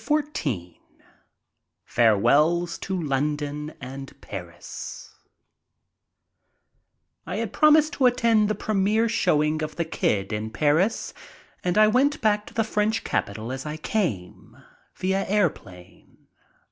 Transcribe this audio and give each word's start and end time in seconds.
XIV 0.03 0.79
FAREWELLS 1.85 2.79
TO 2.79 2.95
PARIS 2.95 3.03
AND 3.79 4.09
LONDON 4.09 4.57
I 7.27 7.35
HAD 7.35 7.53
promised 7.53 7.93
to 7.93 8.07
attend 8.07 8.49
the 8.49 8.55
primiire 8.55 9.07
showing 9.07 9.61
of 9.61 9.75
"The 9.75 9.85
Kid" 9.85 10.33
in 10.33 10.49
Paris, 10.49 11.13
and 11.63 11.77
I 11.77 11.87
went 11.87 12.19
back 12.19 12.47
to 12.47 12.55
the 12.55 12.63
French 12.63 13.03
capital 13.03 13.51
as 13.51 13.63
I 13.67 13.77
came, 13.77 14.57
via 14.95 15.23
airplane. 15.29 16.25